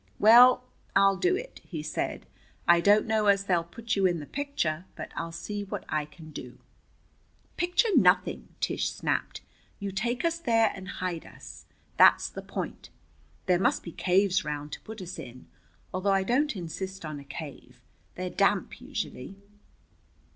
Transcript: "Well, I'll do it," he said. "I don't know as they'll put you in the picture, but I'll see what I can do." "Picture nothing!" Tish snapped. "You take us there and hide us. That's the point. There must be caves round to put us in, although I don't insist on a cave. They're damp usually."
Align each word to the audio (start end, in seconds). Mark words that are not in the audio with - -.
"Well, 0.17 0.63
I'll 0.95 1.15
do 1.15 1.35
it," 1.35 1.61
he 1.63 1.83
said. 1.83 2.25
"I 2.67 2.81
don't 2.81 3.05
know 3.05 3.27
as 3.27 3.43
they'll 3.43 3.63
put 3.63 3.95
you 3.95 4.07
in 4.07 4.19
the 4.19 4.25
picture, 4.25 4.85
but 4.95 5.11
I'll 5.15 5.31
see 5.31 5.63
what 5.63 5.85
I 5.89 6.05
can 6.05 6.31
do." 6.31 6.57
"Picture 7.55 7.95
nothing!" 7.95 8.47
Tish 8.59 8.89
snapped. 8.89 9.41
"You 9.77 9.91
take 9.91 10.25
us 10.25 10.39
there 10.39 10.71
and 10.73 10.87
hide 10.87 11.27
us. 11.27 11.67
That's 11.97 12.29
the 12.31 12.41
point. 12.41 12.89
There 13.45 13.59
must 13.59 13.83
be 13.83 13.91
caves 13.91 14.43
round 14.43 14.71
to 14.71 14.81
put 14.81 15.03
us 15.03 15.19
in, 15.19 15.45
although 15.93 16.13
I 16.13 16.23
don't 16.23 16.55
insist 16.55 17.05
on 17.05 17.19
a 17.19 17.23
cave. 17.23 17.79
They're 18.15 18.31
damp 18.31 18.81
usually." 18.81 19.37